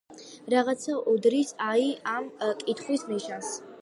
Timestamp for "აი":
1.73-1.85